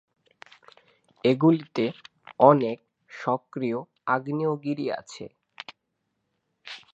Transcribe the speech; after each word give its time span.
এগুলিতে 1.23 1.85
অনেক 2.43 2.77
সক্রিয় 3.11 3.79
আগ্নেয়গিরি 4.07 4.85
আছে। 4.99 5.25